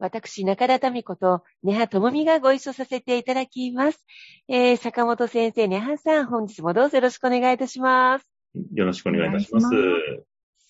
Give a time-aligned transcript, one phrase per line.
[0.00, 4.06] 私、中田民子と、根葉智美がご一緒させていただきます。
[4.48, 8.26] えー、坂本先生、根葉さん、本日もどうぞよろしくお願いいたします。
[8.74, 9.66] よろしくお願いいたします。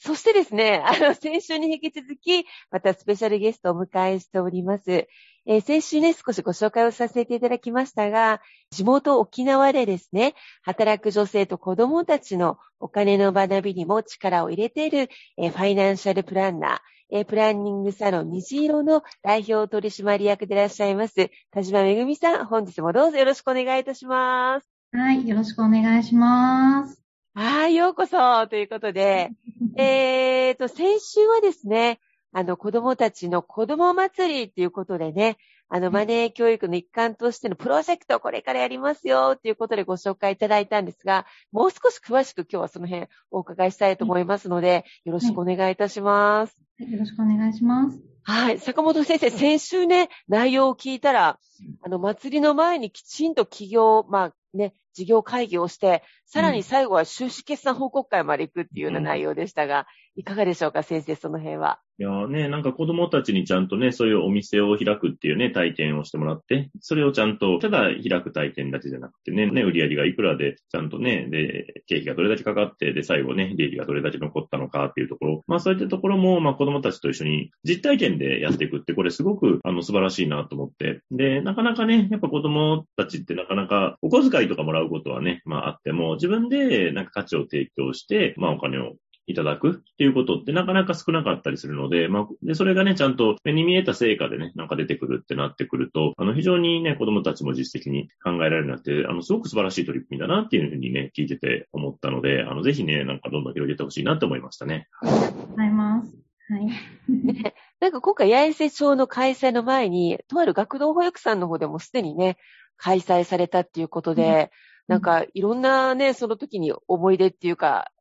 [0.02, 4.90] そしてですね、あの、先週に引き続き、またスペシャルゲストをお迎えしております。
[4.90, 16.78] えー、先週ね、少しご紹介をさせていただきましたが、地元沖縄でですね、働く女性と子供たちのお金の学びにも力を入れている、えー、ファイナンシャルプランナー、
[17.12, 24.68] えー、プランニングサロン虹色の代表取締役でいらっしゃいます、田島めぐみさん、本日もどうぞよろしくお願いいたします。
[24.92, 27.02] はい、よろしくお願いします。
[27.34, 29.30] はい、ようこそということで、
[29.76, 32.00] えっと、先週はですね、
[32.32, 35.36] あの、子供たちの子供祭りっていうことでね、
[35.72, 46.60] あの、マネー教育の一環としてのプロジェクトをこれからやりますよっていうことでご紹介いただいたんですが、もう少し詳しく今日はその辺お伺いしたいと思いますので、よろしくお願いいたします。
[46.80, 48.00] はい、よろしくお願いします。
[48.24, 48.58] はい。
[48.58, 51.38] 坂本先生、先週ね、内容を聞いたら、
[51.82, 61.80] あの、祭りの前にきちんと企業、まあね、事業会議をして、さらに最後は収支決算報告会まで行くっていうような内容でしたが、いかがでしょうか、先生、その辺は？
[61.98, 81.00] いやね、なんか子供たちにちゃんとね、そういうお店を開くっていうね、体験をしてもらって、それをちゃんと、ただ開く体験だけじゃなくてね、ね、売り上げがいくらで、ちゃんとね、で、経費がどれだけかかって、で、最後ね、利益がどれだけ残ったのかっていうところ、まあそういったところも、まあ子供たちと一緒に実体験でやっていくって、これすごく、あの、素晴らしいなと思って。
[81.10, 88.94] で、なかなかね、やっぱ子供たちってなかなか、お小遣いとかもらうことはね、まああっても、自分でなんか価値を提供して、まあお金を
[89.30, 104.88] いただくっていうことってなかなか少なかったりするので、まあ、で、それがね、ちゃんと目に見えた成果でね、なんか出てくるってなってくると、あの、非常にね、子供たちも実質的に考えられるようになって、あの、すごく素晴らしい取り組みだなっていうふうにね、聞いてて思ったので、あの、ぜひね、なんかどんどん広げてほしいなって思いましたね。
[105.00, 106.30] ありがとうございます。
[106.48, 106.68] はい。
[107.80, 112.36] なんか今回、八重瀬町の開催の前に、とある学童保育さんの方でもすでにね、
[112.76, 114.48] 開催されたっていうことで、うん、
[114.90, 117.92] なんかいろんなね、その時に思い出っていうか、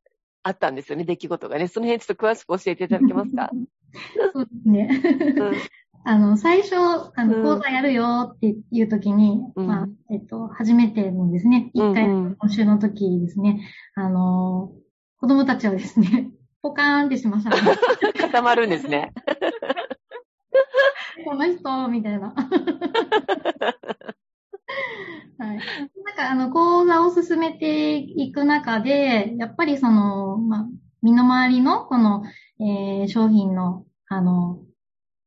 [0.41, 1.67] あったんですよね、出来事がね。
[1.67, 3.51] その辺ちょっと詳しく教えていただけますか？
[4.33, 4.89] そうですね。
[5.37, 5.55] うん、
[6.03, 6.75] あの、最初、
[7.13, 13.61] あの、講座やるよっていう時に、うん、まあ、えっと、初めてのですね、一回の今週の時ですね、
[13.93, 14.71] あの、
[15.19, 16.31] 子供たちはですね、
[16.63, 17.57] ポカーンってしましたね。
[18.19, 19.13] 固まるんですね。
[21.23, 22.33] この人、みたいな。
[25.37, 25.59] はい。
[26.19, 30.65] か、あの、講座を進めていく中で、やっぱりその、まあ、
[31.01, 32.23] 身の回りの、この、
[32.59, 34.59] えー、商品の、あの、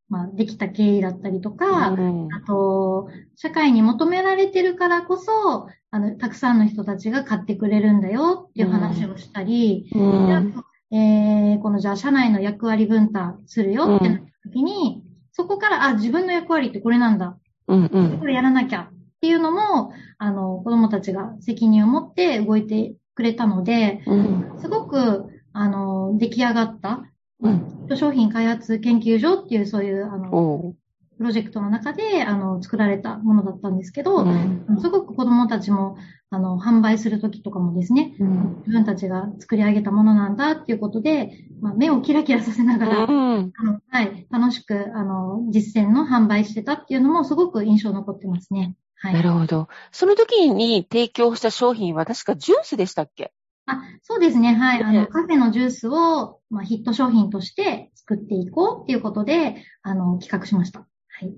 [0.09, 10.55] まあ、できた経緯だったりとか、うん、あと、社会に求められてるからこそ、あの、たくさんの人たちが買ってくれるんだよっていう話をしたり、うん、
[10.91, 17.39] えー、このじゃあ社内の役割分担するよってなった時に、うん、そこから、あ、自分の役割ってこれなんだ。
[17.69, 27.05] うんうん、これやらなきゃっていうのも、あの、子供たちが責任を持って動いてくれたので、うん、すごく、あの、出来上がった、
[27.41, 30.75] うん、商品開発研究所っていうそういう、あの、
[31.19, 35.97] プロジェクトの中で、あの、作られたものだったんですけど、うん、すごく子供たちも、
[36.31, 48.75] あの、販売するときとかもですね、うん、自分たちが作り上げたものなんだっていうことで、まあ、目をキラキラさせながら、うん、あのはい、楽しく、あの、実践の販売してたっていうのもすごく印象残ってますね。
[49.03, 49.15] はい。
[49.15, 49.69] なるほど。
[49.91, 53.33] その時に提供した商品は確かジュースでしたっけ？
[53.67, 54.55] あ、そうですね。
[54.55, 54.83] はい。
[54.83, 60.81] あの、カフェのジュースを、まあ、ヒット商品として作っていこうっていうことで、あの、企画しました。
[60.81, 60.87] は
[61.21, 61.27] い。
[61.27, 61.37] なる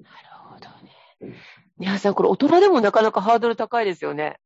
[0.50, 0.68] ほど
[1.30, 1.36] ね。
[1.78, 4.38] 皆さん、これ大人でもなかなかハードル高いですよね。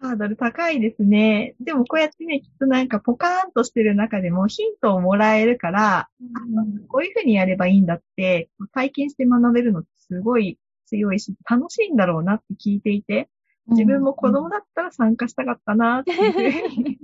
[0.00, 1.54] ハードル高いですね。
[1.60, 13.28] でもこうやってね、きっとなんかポカーンとしてる中でもヒントをもらえるから、うん、こういうふうにやればいいんだって、体験して学べるのってすごい強いし、楽しいんだろうなって聞いていて、
[13.68, 16.98] 自分も子供だったら参加したかったなっていうふうに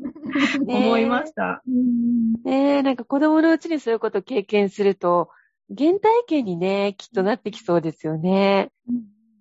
[0.68, 1.62] 思いました。
[2.44, 5.30] ねえ、なんか子供のうちにそういうことを経験すると、
[5.76, 8.70] 原体験にね、きっとなってきそうですよね。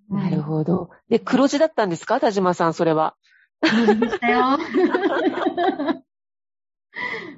[0.10, 0.90] なるほど。
[1.10, 2.20] で、黒字だったんですか？
[2.20, 3.16] 田島さん、それは。
[3.62, 4.58] 黒字でしたよ。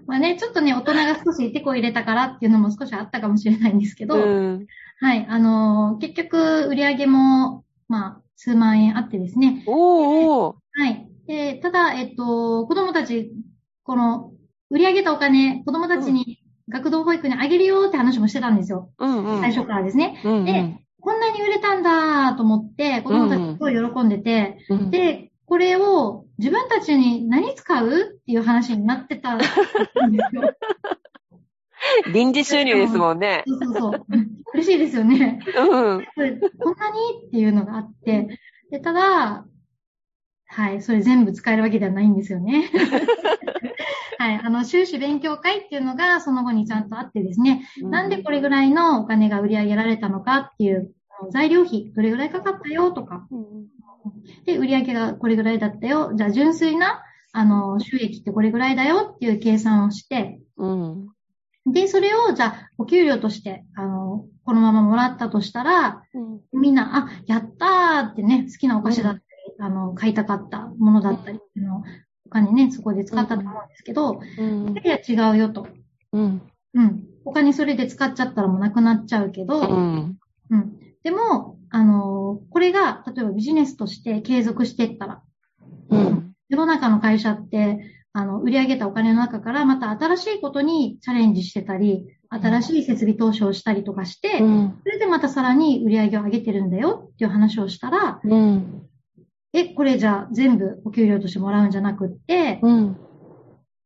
[0.07, 4.68] まあね、ちょっとね、大人が少し手こ入れたからっていうのも少しあったかもしれないんですけど、うん。
[5.01, 9.63] はい、あのー結局、売り上げも、まあ、数万円あってですね。
[9.65, 10.56] おーおー。
[10.74, 11.07] はい。
[11.25, 13.31] で、ただ、えっと、子供たち、
[13.83, 14.31] この、
[14.69, 18.92] 売り上げたお金、子供たちに学童保育にあげるよって話もしてたんですよ。
[19.00, 19.42] うんうん。
[19.42, 20.21] 最初からですね。
[20.24, 20.45] うんうん。
[20.45, 30.44] でこんなに売れたんだと思って、子供たちすごい喜んでて、うん、で、これを自分たちに何使うっていう話になってたんですよ。
[32.13, 33.44] 臨時収入ですもんね。
[33.48, 34.06] そうそうそう。
[34.54, 35.39] 嬉しいですよね。
[35.45, 36.06] うん。
[36.60, 38.39] こんなにっていうのがあって、
[38.69, 39.45] で、ただ、
[40.48, 42.69] はい、それ全部使えるわけではないんですよね。
[44.19, 50.94] はい、あの、修士勉強会っていうのがその後にちゃんとあってですね、なんでこれぐらいのお金が売り上げられたのかっていう、
[51.31, 53.68] 材料費、どれぐらいかかったよとか、うん
[54.45, 56.12] で、売り上げがこれぐらいだったよ。
[56.16, 57.04] じゃあ、純粋な、
[57.34, 61.07] あの、収益ってこれぐらいだよっていう計算をして、うん。
[61.66, 66.42] で、それを、じゃあ、お給料として、あの、このままもらったとしたら、うん。
[66.60, 69.24] みんな、あ、やったーってね、好きなお菓子だったり、
[69.60, 71.84] あの、買いたかったものだったりっていうのを、
[72.25, 74.75] お金ね、そこで使ったと思うんですけど、うん。
[74.78, 75.68] いや、違うよと。
[76.13, 76.42] うん。
[76.74, 77.04] うん。
[77.25, 80.18] お金それで使っちゃったらもうなくなっちゃうけど、うん。
[80.50, 80.80] うん。
[81.04, 85.22] でも、あのこれが、例えばビジネスとして継続していったら、
[85.90, 86.34] うん。
[86.50, 87.80] 世の中の会社って、
[88.13, 94.80] あの、売り上げたお金の中からまた新しいことにチャレンジしてたり、新しい設備投資をしたりとかして、うん。
[94.84, 98.88] それでまたさらに売り上げを上げてるんだよっていう話をしたら、うん。
[99.54, 102.98] え、これじゃあ全部お給料としてもらうんじゃなくって、うん。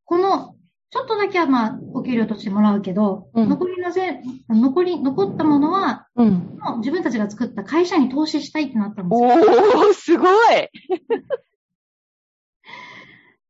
[0.05, 0.55] この、
[0.91, 6.07] ちょっとだけはまあ、お給料としてもらうけど、うん残りのぜ、残り、残ったものは、
[6.77, 9.35] 自分たちが作った会社に投資したいってなったんですおよ。
[9.89, 10.69] ー、すごい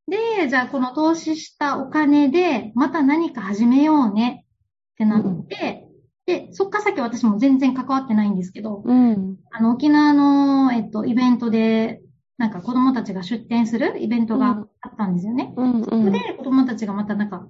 [0.08, 4.46] で、じゃあこの投資したお金で、また何か始めようね
[4.94, 5.88] ってなって、
[6.26, 9.38] で、そっから先私も全然関わってないんですけど、うん。
[9.52, 12.02] あの、沖縄の、えっと、イベントで、
[12.38, 15.54] なんか子供たちが出展するイベントがあったんですよね。
[15.56, 15.84] うん。
[15.84, 17.48] そこで子供たちがまたなんか、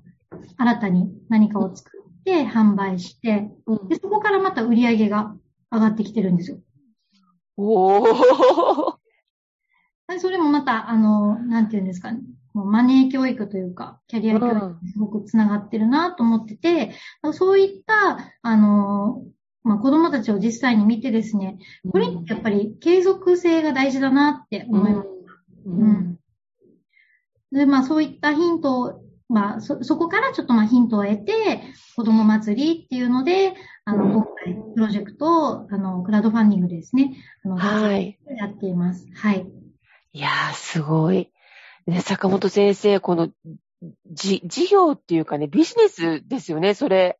[0.57, 5.35] 新たに何かを作って販売して、うんで、そこからまた売り上げが
[5.71, 6.59] 上がってきてるんですよ。
[7.57, 8.95] おー。
[10.07, 12.19] でそれもまた、あの、なんていうんですかね。
[12.63, 16.91] マネー教育というか、キャリア教育にすごくつながってるなと思ってて、
[17.33, 19.23] そういった、あの、
[19.63, 21.57] まあ、子供たちを実際に見てですね、
[21.91, 25.07] これってやっぱり継続性が大事だなって思います。
[25.65, 26.19] うん。
[27.51, 31.61] で、まあそういったヒントを、まあそ、そこからちょっとまあヒントを得て、
[31.95, 33.55] 子供祭りっていうので、
[33.85, 38.19] あの、うん今回プロジェクトを、あの、クラウドファンディングでですね、あの、はい。
[38.37, 39.07] やっています。
[39.15, 39.47] はい。
[40.13, 41.31] いやー、すごい。
[41.87, 43.29] ね、坂本先生、この、
[44.11, 47.19] じ、事業っていうかね、ビジネスですよね、それ。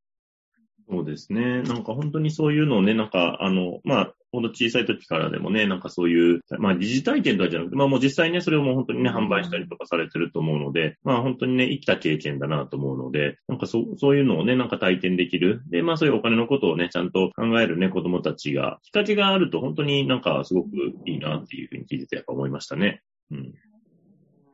[0.87, 1.63] そうですね。
[1.63, 15.61] なんか本当にそういうのをね、なんか、あの、まあ、ほんと小さい時からでもね、なんかそういう、まあ、疑似体験とかじゃなくて、まあもう実際ね、それをもう本当にね、販売したりとかされてると思うので、まあ本当にね、生きた経験だなと思うので、なんかそう、そういうのをね、なんか体験できる。
[15.69, 20.69] で、まあそういうお金のことをね、ちゃんと考えるね、子供たちが、きっかけがあると本当になんかすごく
[21.05, 23.01] いいなっていうふうに聞いててやっぱ思いましたね。
[23.31, 23.53] うん。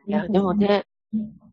[0.07, 0.85] いや、でもね、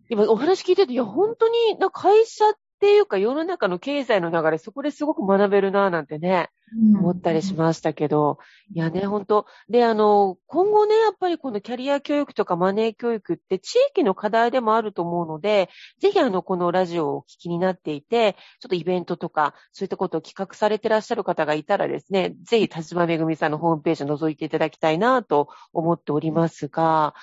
[0.09, 6.51] 今お話聞いてて、いや、本当に、な会社っていうか世の中の経済の流れ、そこですごく学べるなぁなんてね、
[6.99, 8.39] 思ったりしましたけど、
[8.75, 9.47] いやね、本当。
[9.69, 27.15] で、あの、今後ね、やっぱりこのキャリア教育とかマネー教育って地域の課題でもあると思うので、ぜひあの、このラジオをお聞きになっていて、ちょっとイベントとか、そういったことを企画されてらっしゃる方がいたらですね、ぜひ田島めぐみさんのホームページを覗いていただきたいなと思っておりますが、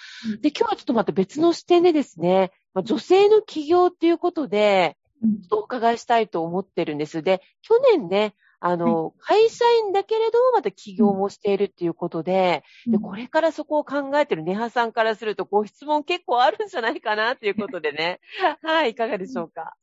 [0.41, 7.21] で、今日はちょっとまた別の視点でですね、まあ女性の起業っていうことで、うんちょっとお伺いしたいと思ってるんです。
[7.23, 18.21] で、去年ね、あの、会社員だけれどもまた起業もしているっていうことで、で、これからそこを考えてるネハさんからすると、ご質問結構あるんじゃないかなということでね。
[18.63, 19.75] はい、いかがでしょうか？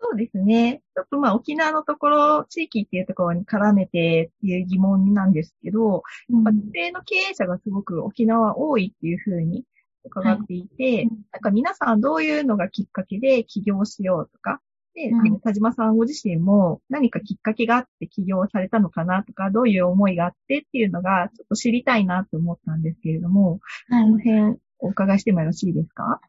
[0.00, 0.82] そうですね。
[0.94, 9.64] ちょっとまあ沖縄のところ、地域っていうところに絡めてっていう疑問なんですけど、うん女性の経営者がすごく沖縄多いっていうふうに
[10.04, 14.60] 伺っていて、はいなんか皆さんどういうのがきっかけで起業しようとか、
[14.94, 26.20] で、うん田島さんご自身も何かきっかけがあって起業されたのかなとか、どういう思いがあってっていうのがちょっと知りたいなと思ったんですけれども、はいこの辺お伺いしてもよろしいですか？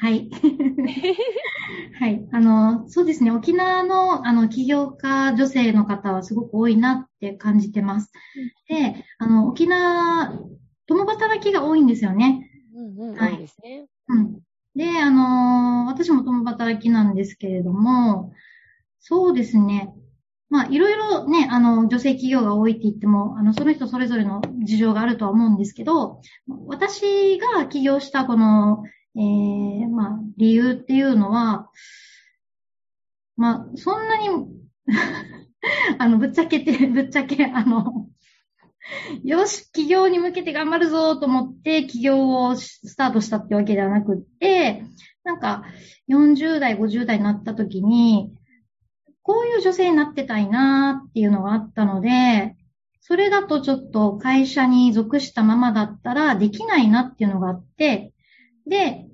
[0.00, 0.28] はい。
[2.00, 2.26] はい。
[2.32, 3.30] あの、そうですね。
[3.30, 8.10] 沖縄の、あの、起業家女性の方はすごく多いなって感じてます。
[8.68, 10.32] で、あの、沖縄、
[10.86, 12.50] 共働きが多いんですよね。
[12.74, 13.86] うんうん、はい多いですね。
[14.08, 14.40] うん。
[14.74, 18.32] で、あの、私も共働きなんですけれども、
[19.00, 19.94] そうですね。
[20.50, 26.20] まあ、いろいろね、あの、女性企業が多いって言っても、あの、その人それぞれの事情があるとは思うんですけど、
[26.66, 28.84] 私が起業したこの、
[29.16, 31.70] えー、まあ、理由っていうのは、
[33.36, 34.28] まあ、そんなに、
[35.98, 38.08] あの、ぶっちゃけて、ぶっちゃけ、あの、
[39.24, 44.84] よし、起業に向けて頑張るぞと思って起業をスタートしたってわけではなくて、
[45.24, 45.64] なんか
[46.08, 48.32] 40代、50代になった時に、
[49.22, 52.56] こういう女性になってたいなっていうのがあったので、
[53.00, 58.12] それだとちょっと会社に属したままだったらできないなっていうのがあって、
[58.66, 59.06] で、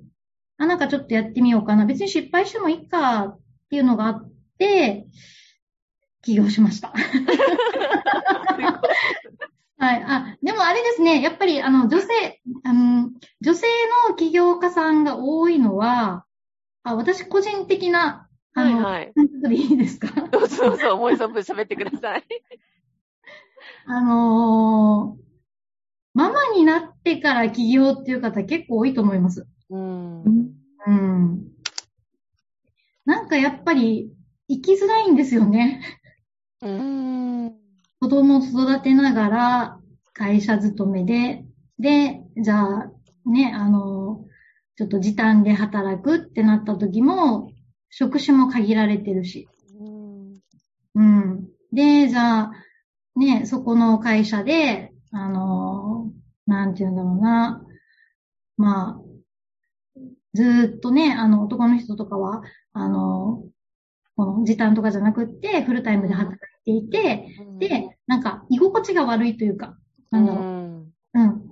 [0.57, 1.85] あ、なんかちょっとやってみようかな。
[1.85, 5.07] 別に失敗してもいいかっていうのがあって、
[6.21, 6.93] 起業しました。
[9.81, 10.03] はい。
[10.05, 11.23] あ、でもあれですね。
[11.23, 12.07] やっぱり、あの、女性、
[12.63, 13.09] あの、
[13.41, 13.65] 女性
[14.09, 16.23] の起業家さんが多いのは、
[16.83, 19.13] あ、私個人的な、あの、はいはい。
[19.49, 20.09] でいいですか？
[20.29, 22.23] どうぞどうぞ、思い存分喋ってください。
[23.87, 25.21] あのー
[26.13, 29.47] ママになってから起業っていう方結構多いと思います。
[29.69, 30.23] うん。
[30.85, 31.47] うん。
[33.05, 34.11] なんかやっぱり、
[34.49, 35.81] 生きづらいんですよね。
[36.61, 37.60] うん。
[38.01, 39.79] 子供を育てながら
[40.13, 41.45] 会社勤めで、
[41.77, 42.91] で、じゃあ、
[43.29, 44.25] ね、あの、
[44.75, 47.51] ちょっと時短で働くってなった時も、
[47.91, 49.47] 職種も限られてるし。
[49.79, 50.39] うん
[50.95, 51.47] うん。
[51.71, 52.51] で、じゃあ、
[53.15, 56.11] ね、そこの会社で、あの、
[56.47, 57.63] なんて言うんだろうな。
[58.57, 60.01] まあ、
[60.33, 62.41] ずーっとね、あの、男の人とかは、
[62.73, 63.43] あの、
[64.15, 67.27] この時短とかじゃなくって、フルタイムで働いていて、
[67.59, 69.77] で、なんか、居心地が悪いというか、
[70.09, 70.43] なんだろう。
[70.43, 71.51] うんうん。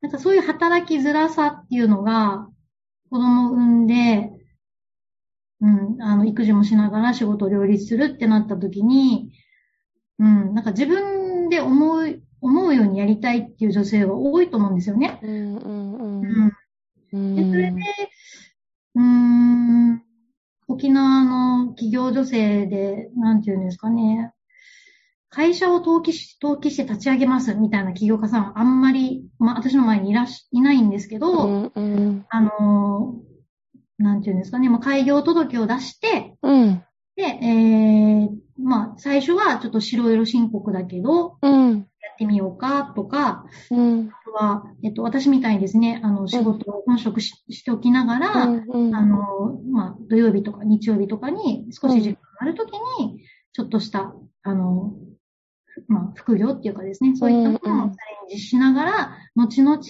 [0.00, 2.48] なんかそういう働きづらさっていうのが、
[3.10, 4.30] 子供を産んで、
[5.60, 9.32] うん、あの、育児もしながら仕事を両立するってなった時に、
[10.18, 15.18] うん、なんか自分で思う、思うようにやりたいっていう女性は多いと思うんですよね。
[15.22, 16.52] うんうんううんん。
[17.12, 17.82] うんで、それで、
[18.94, 19.69] うーん、
[20.70, 24.32] 沖縄の企業女性で、なんていうんですかね、
[25.28, 32.26] 会社を登記し、登記して立ち上げますみたいな企業家さんはあんまり、まあ私の前にいらっし、いないんですけど、うんうん。
[32.28, 33.30] あのー
[34.02, 36.82] なんていうんですかね、まあ開業届を出して、うん。
[37.16, 38.28] で、えー、
[38.62, 41.78] まあ最初はちょっと白色申告だけど、うん。
[41.78, 41.84] や
[42.20, 44.10] ってみようかとか、うん。
[44.10, 53.24] あとは、えっと、私みたいにですね、あの、仕事を本職ししておきながら、うんあの、まあ、土曜日とか日曜日とかに少し時間があるときに、
[53.54, 54.92] ちょっとした、あの、
[55.88, 57.96] まあ、副業っていうかですね、そういったものをチャ
[58.28, 59.80] レンジしながら、後々、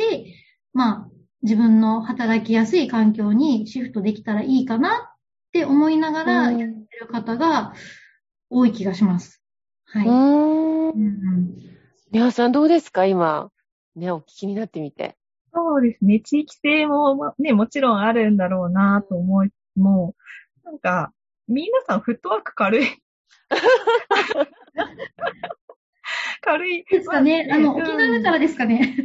[0.72, 1.08] まあ、
[1.42, 5.16] 自分の働きやすい環境にシフトできたらいいかなっ
[5.52, 6.58] て思いながらうん。
[6.58, 7.72] やってる方が
[8.50, 9.42] 多い気がします。
[9.87, 10.06] はい。
[10.06, 11.69] うん
[12.12, 13.06] うん皆さんどうですか？
[13.06, 13.50] 今。
[13.96, 15.16] ね、お聞きになってみて。
[15.52, 16.20] そうですね。
[16.20, 20.14] 地域性もまね、もちろんあるんだろうなと思いつつも、
[20.64, 21.12] なんか、
[21.48, 22.86] 皆さんフットワーク軽い。
[26.42, 26.84] 軽い。
[26.84, 27.48] ですかね。
[27.52, 28.96] あの、うん沖縄だからですかね。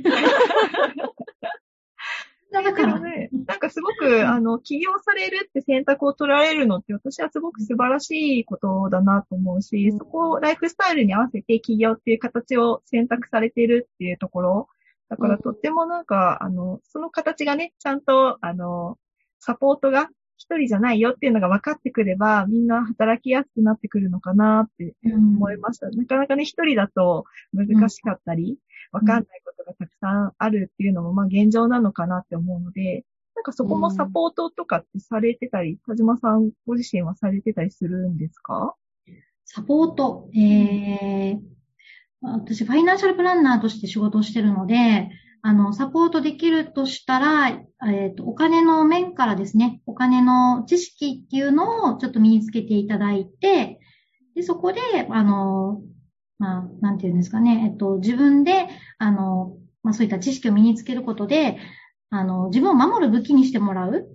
[2.63, 2.99] だからら。
[2.99, 14.69] ね、なんかすごく、あの、起業されるって選択を取られるのって私はすごく素晴らしいことだなと思うし、そこをライフスタイルに合わせて起業っていう形を選択されているっていうところ。
[15.09, 18.97] だからとってもなんか、あの、その形がね、ちゃんと、あの、
[19.39, 25.89] サポートが一人じゃないよっていうのが分かってくれば、みんな働きやすくなってくるのかなって思いました。
[25.89, 28.57] なかなかね、一人だと難しかったり、
[28.95, 38.75] わかんないことがたくさんあるっていうのも、まあ現状なのかなって思うので、なんかそこもサポートとかってされてたり、田島さんご自身はされてたりするんですか？
[39.43, 40.29] サポート？
[40.33, 41.39] えー、
[42.21, 45.09] 私、ファイナンシャルプランナーとして仕事をしてるので、
[45.41, 53.79] あの、サポートできるとしたら、えっ、と、お金の面からですね、お金の知識っていうのをちょっと身につけていただいて、
[54.33, 55.81] で、そこで、あの、
[56.37, 61.57] まあ、なんていうんですかね、えっと、自分で、あの、まあ、そういった知識を身につけることで、
[62.09, 64.07] あの、自分を守る武器にしてもらう。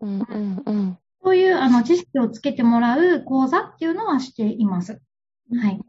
[0.00, 0.98] うんうんうん。
[1.22, 5.00] そういう、あの、の、知識をつけてもらう講座っていうのはしています。
[5.56, 5.80] はい。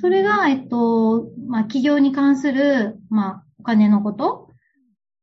[0.00, 4.50] それが、えっと、まあ、企業に関する、まあ、お金のこと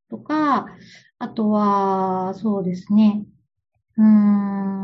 [0.10, 0.68] とか、
[1.20, 3.26] あとは、そうですね、
[3.98, 4.83] うーん、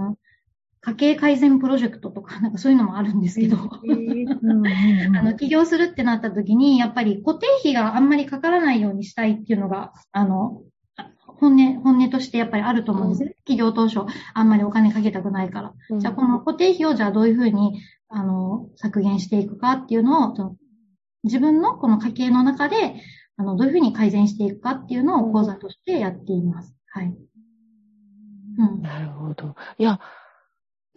[0.82, 10.62] 家計改善プロジェクトとか、 なんかそういうのもあるんですけど、あの、起業するってなった時に、やっぱり固定費があんまりかからないようにしたいっていうのが、あの、
[11.26, 13.36] 本音、本音としてやっぱりあると思うんですね。
[13.46, 14.02] 起業当初、
[14.34, 15.74] あんまりお金かけたくないから。
[16.00, 20.56] じゃあ、この固定費をじゃあどういうふうに、あの、削減していくかっていうのを、
[21.24, 22.96] 自分のこの家計の中で、
[23.38, 26.76] あの、どういうふうに改善していくかっていうのを講座としてやっています。
[26.88, 27.16] はい。
[28.58, 28.82] うん。
[28.82, 29.56] なるほど。
[29.78, 30.00] いや、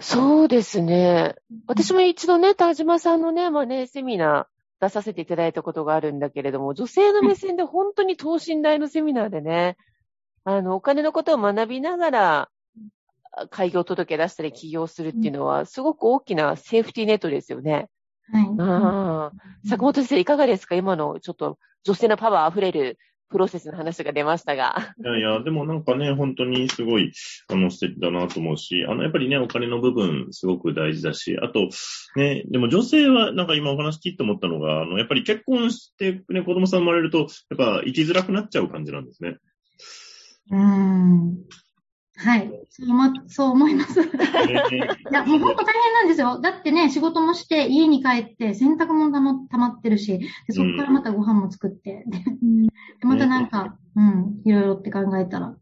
[0.03, 1.37] そうですね。
[1.67, 9.77] 私も一度ね、田島さんのね、まあね、セミナー出させていただいたことがあるんだけれども、女性の目線で本当に等身大のセミナーでね、
[10.45, 12.49] あの、お金のことを学びながら、
[13.51, 17.89] 開業届出したり起業するっていうのは、すごく大きなセーフティーネットですよね。
[18.31, 18.45] はい。
[18.59, 19.69] ああ。
[19.69, 20.75] 坂本先生、いかがですか？
[20.75, 22.99] 今のちょっと女性のパワー溢れる
[23.33, 24.95] プロセスの話が出ましたが。
[25.03, 27.13] いやいや、でもなんかね、本当にすごい、
[27.49, 31.71] あの、素敵だなと思うし、あの、やっぱりね、お金の部分、すごく大事だし、あと、
[32.15, 39.39] ね、でも女性は、なんか今お話聞いて思ったのが、あの、やっぱり結婚して、ね、子供さん生まれると、やっぱ生きづらくなっちゃう感じなんですね。
[40.51, 41.39] うーん。
[42.17, 42.51] はい。
[42.69, 44.01] そう思そう思います。
[44.01, 44.13] いね
[45.11, 46.41] や、もう本当大変なんですよ。
[46.41, 52.05] だってね、仕事もして、家に帰って、洗濯物たま溜まってるし、でそこからまたご飯も作って、
[53.01, 55.57] でまたなんか、うん、いろいろって考えたら。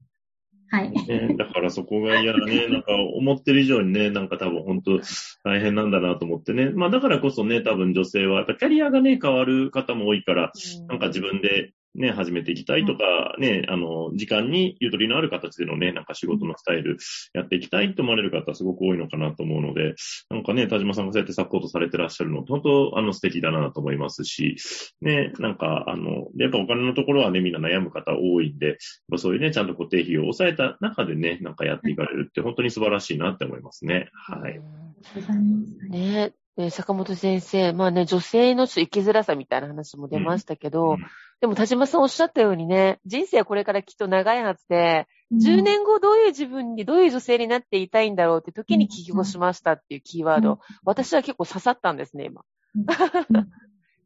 [0.73, 0.91] はい。
[0.91, 2.67] ね、だからそこが嫌だね。
[2.71, 5.01] なんか思ってる以上にね、なんか多分本当
[5.43, 6.71] 大変なんだなと思ってね。
[6.71, 10.53] まあだからこそね、多分女性は、やっぱキャリアがね、変わる方も多いから、
[10.89, 16.99] なんか自分でね、始めていきたいとか、ね、あの、時間にゆとりのある形でのね、なんか仕事のスタイル
[17.35, 19.95] やっていきたいと思われる方すごく多いのかなと思うので、
[20.31, 24.57] なんかね、田島さんがそうやってサポートされてらっしゃるの、本当、あの、素敵だなと思いますし、
[25.01, 28.77] ね、なんか、あの、やっぱお金のところはね、みんな悩む方多いんで、やっ
[29.11, 34.11] ぱそういうね、ちゃんと固定費を抑えた中でね、なんかやっていかれるって本当に素晴らしいなって思いますね。
[34.13, 34.61] はい。
[35.91, 41.07] ねね坂本先生、まあね、女性の生きづらさみたいな話も出ましたけど、うん
[41.41, 52.45] でも田島さんおっしゃったようにね、人生はこれからきっと長いはずで、10年後どういう自分に、どういう女性になっていたいんだろうって時に起業しましたっていうキーワード、私は結構刺さったんですね、今。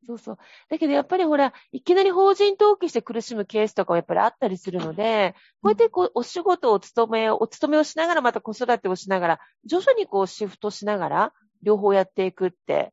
[0.06, 0.38] そうそう。
[0.68, 12.92] だけどやっぱりほら、いきなり法人登記して苦しむケースとかもやっぱりあったりするので、こうやってこう、お仕事をお勤めを、お勤めをしながら、また子育てをしながら、徐々にこうシフトしながら、両方やっていくって、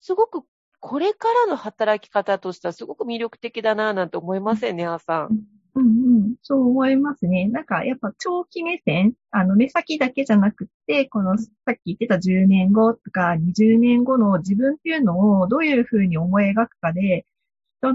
[0.00, 0.42] すごく
[0.80, 5.28] これからの働き方としてはすごく魅力的だなぁなんて思いませんね、あさん。
[5.74, 7.48] うんうん、そう思いますね。
[7.48, 17.24] なんか、やっぱ長期目線、あの、目先だけじゃなくて、この、さっき言ってた10年後とか20年後の自分っていうのをどういうふうに思い描くかで、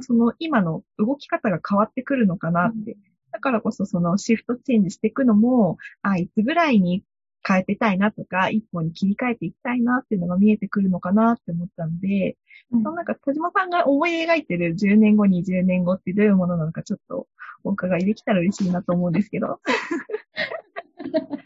[0.01, 2.97] その今の動き方が変わってくるのかなって。
[3.31, 7.03] だからこそそのシフトチェンジしていくのも、あ、いつぐらいに
[7.47, 12.37] 変えてたいなとか、一本に切り替えていきたいなっていうのが見えてくるのかなって思ったので、
[12.71, 17.27] うんそのなんか田島さんが思い描いてる10年後、20年後ってどういうものなのかちょっと
[17.63, 19.59] お伺いできたら嬉しいなと思うんですけど。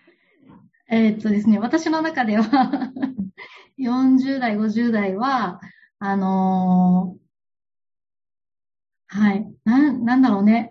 [0.92, 2.44] えーっとですね、私の中では、
[3.78, 5.60] 40代、50代は、
[6.00, 7.30] あのー
[9.12, 10.70] はい、なん、なんだろうね。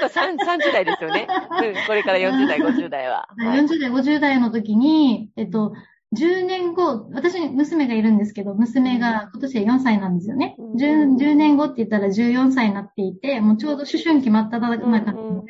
[0.00, 1.26] 今3 30代ですよね。
[1.28, 3.28] うん、これから40代、50代は。
[3.36, 5.72] はい40代、50代の時に、えっと、
[6.16, 10.56] 10年後、私に娘がいるんですけど、娘が今年で4歳なんですよね。
[10.58, 15.44] うん 10, 10年後って言ったら14歳になっていて、もうちょうど思春期真っ只中なので、うんうん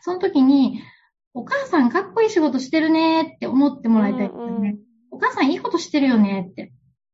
[0.00, 0.80] その時に、
[1.34, 4.76] お母さんかっこいい仕事してるねって思ってもらいたいんですよね。
[5.10, 6.72] お母さんいいことしてるよねって。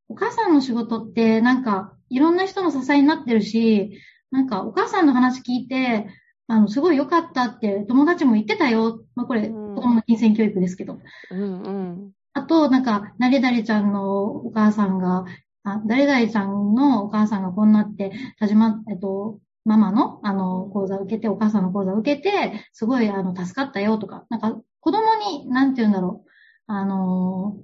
[0.09, 3.99] お母さんの仕事ってなんかいろんな人の支えになってるし、
[4.31, 6.07] なんかお母さんの話聞いて、
[6.46, 9.00] あの、すごい良かったって友達も言ってたよ。
[9.14, 11.00] まあ、これ、うん子供の金銭教育ですけど。
[11.30, 12.12] うんうん。
[12.33, 15.24] あと、なんか、誰々ちゃんのお母さんが、
[15.64, 26.30] あ誰々ちゃんのお母さんがこんなって、田島、えっと、ママの、あの、講座を受けて、お母さんの講座を受けて、すごい、あの、助かったよとか、なんか、子供に、なんて言うんだろう、
[26.66, 27.57] あの、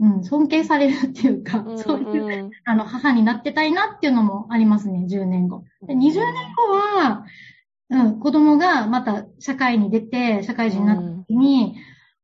[0.00, 5.64] うん、尊敬されるっていうか、うんそういう、うんあの、母になってたいなっていうのもありますね、10年後。
[5.86, 7.24] で20年後は、
[7.90, 11.76] うん、子供がまた社会に出て、社会人になった時に、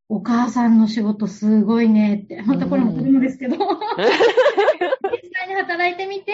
[0.09, 3.63] お母さんの仕事すごいねって、またこれも子供ですけど、実
[5.39, 6.33] 際に働いてみて、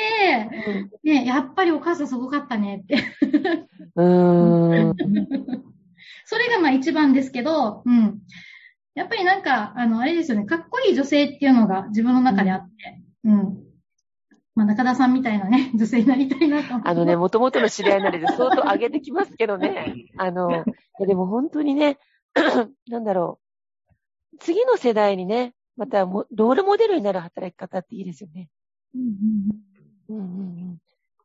[1.04, 3.04] ね、やっぱりお母さんすごかったねって。
[3.96, 4.96] うーん。
[6.24, 8.20] それがまあ一番ですけど、うん。
[8.94, 13.65] やっぱりなんか、あの、あれですよね、かっこいい女性っていうのが自分の中であって、うん。
[14.56, 16.88] まあ、中田さんみたいなね、 女性になりたいなと思って。
[16.88, 20.08] あのね、もともとの知り合いなので相当上げてきますけどね。
[20.16, 20.54] あの、い
[20.98, 21.98] やでも本当にね、
[22.88, 23.38] なんだろ
[24.32, 24.38] う。
[24.40, 28.48] 次の世代にね、またもロールモデルになる働き方っていいですよね。
[28.94, 29.12] うんうん
[30.08, 30.18] うん。
[30.18, 30.78] うんうんうん。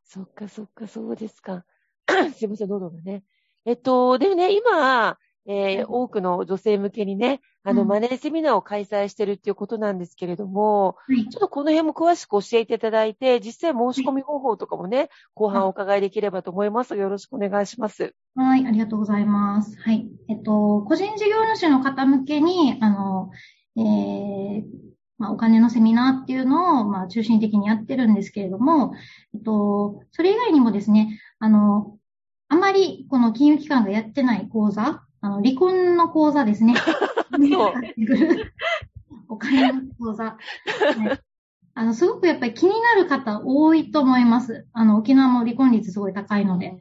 [0.04, 1.64] そっかそっか、そうですか。
[2.36, 3.24] すいません、喉がね。
[3.64, 5.16] えっと、でもね、今、
[5.46, 16.96] えー、多くの女性向けにね、あの、マネーセミナーを開催してるっていうことなんですけれども、はい、ちょっとこの辺も詳しく教えていただいて、実際申し込み方法とかもね、後半お伺いできればと思います。
[16.96, 18.14] よろしくお願いします。
[18.34, 19.78] はい、ありがとうございます。
[19.80, 20.08] はい。
[20.28, 23.30] えっと、個人事業主の方向けに、あの、
[23.76, 24.64] えー、
[25.18, 28.92] まあ、お金のセミナーっていうのを、まあ、中心的にやってるんですけれども、
[29.34, 31.96] えっと、それ以外にもですね、あの、
[32.48, 36.74] あまりこの金融機関がやってない講座、あの、離婚の講座ですね。
[39.28, 40.36] お金の講座。
[41.74, 44.66] あの、すごくやっぱり気になる方多いと思います。
[44.72, 46.74] あの、沖縄も離婚率すごい高いので。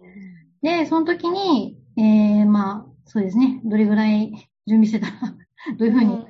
[0.62, 4.32] で、その時に、えー、まあ、そうですね、どれぐらい
[4.67, 5.36] 準備してたら、
[5.77, 6.25] どういうふうに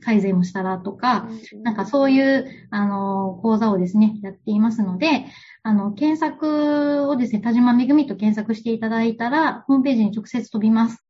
[0.00, 1.28] 改善をしたらとか、
[1.62, 5.26] なんかそういう、あの、講座をですね、やっていますので、
[5.62, 11.05] あの、検索をですね、田島めぐみと検索していただいたら、ホームページに直接飛びます。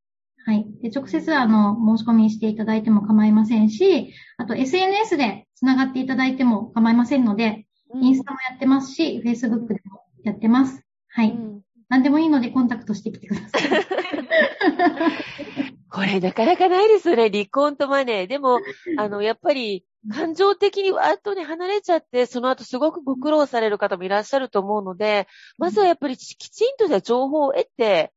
[0.47, 0.65] はい。
[0.81, 10.85] で、直接、あの、申し込みしていただいても構いませんし、あと SNS で繋がっていただいても構いませんので、うん、インスタもやってますし、Facebook でもやってます。
[11.09, 11.31] はい。
[11.31, 13.63] うん、何でもいいのでコンタクトしてきてください。
[15.91, 17.29] これなかなかないですよね。
[17.29, 18.27] 離婚とマネー。
[18.29, 18.61] でも、
[18.99, 25.27] あの、やっぱり、感情的にわーっとね、離れちゃって、その後すごくご苦労される方もいらっしゃると思うので、
[25.59, 28.13] まずはやっぱりきちんとした情報を得て、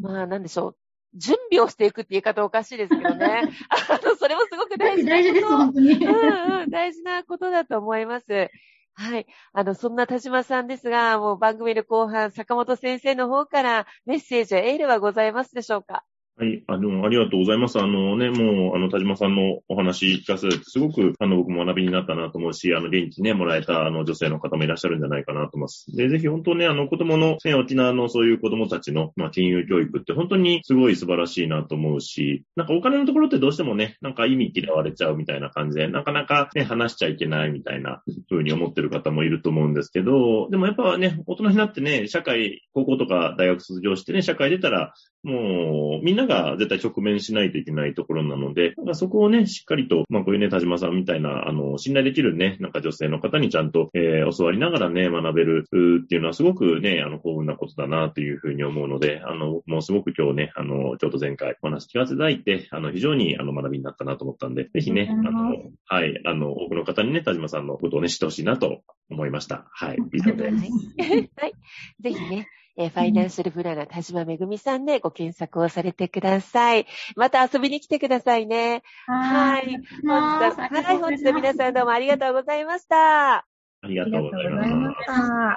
[0.00, 0.76] まあ、なんでしょう。
[1.14, 3.42] 準備をしていくって言い方おかしいですけどね。
[3.70, 5.22] あの、それもすごく大事なこと。
[5.22, 5.92] 大事です、本当に。
[5.92, 8.50] うんうん、大事なことだと思います。
[8.96, 9.26] はい。
[9.52, 16.04] あの、そんな田島さんですが、もう番組の後半、坂本先生の方からメッセージやエールはございますでしょうか？
[16.36, 16.64] はい。
[16.66, 17.78] あの、ありがとうございます。
[17.78, 25.86] あのね、もう、あの、田島さんのお話聞かせて、すごく、あの、僕も学びになったなと思うし、あの、元気ね、もらえた、あの、女性の方もいらっしゃるんじゃないかなと思います。
[25.94, 44.94] で、ぜひ本当ね、あの、子供の、ね、沖縄のそういう子供たちの、まあ、金融教育って本当にすごい素晴らしいなと思うし、なんかお金のところってどうしてもね、なんか意味嫌われちゃうみたいな感じで、なかなかね、話しちゃいけないみたいな風に思ってる方もいると思うんですけど、でもやっぱね、大人になってね、社会、高校とか大学卒業してね、社会出たら、
[45.24, 65.56] もう、みんなが絶対直面しないといけないところなので、そこをね、しっかりと、まあこういうね、田島さんみたいな、あの、信頼できるね、なんか女性の方にちゃんと、えー、教わりながらね、学べるっていうのはすごくね、あの、幸運なことだなというふうに思うので、あの、もうすごく今日ね、あの、ちょっと前回お話聞かせていただいて、あの、非常にあの、学びになったなと思ったんで、ぜひね、あの、
[65.86, 69.66] はい、あの、多くの方にね、田島さんのことをね、知ってほしいなと思いました。
[69.72, 70.54] はい、以上です。
[71.36, 71.52] はい。
[72.00, 76.86] ぜひね、えー、ファイナンシャルプランナー田島めぐみさんでご検索をされてください。
[77.14, 78.82] また遊びに来てくださいね。
[79.06, 79.66] はい。
[79.66, 83.36] 本日は、はい、本日は皆さんどうもありがとうございました。
[83.36, 83.44] あ
[83.86, 85.56] りがとうございました。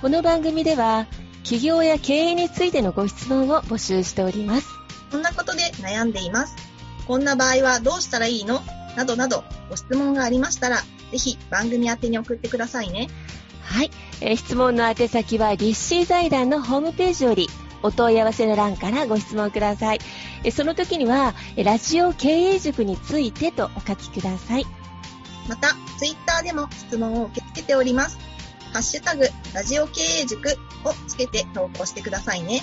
[0.00, 1.06] この番組では、
[1.44, 4.68] 企業や経営についてのご質問を募集しております。
[5.12, 6.56] こんなことで悩んでいます。
[7.06, 8.60] こんな場合はどうしたらいいの？
[8.96, 13.08] などなどご質問がありましたら、ぜひ番組宛に送ってくださいね。
[13.62, 13.90] はい。
[14.20, 17.48] えー、質問の宛先は、立志財団のホームページより、
[17.82, 20.00] お問い合わせの欄からご質問ください。
[20.44, 24.66] えその時には、ラジオ経営塾についてとお書きください。
[25.48, 28.18] また、ツイッターでも質問を受け付けております。
[28.72, 30.48] ハッシュタグ、ラジオ経営塾
[30.84, 32.62] をつけて投稿してくださいね。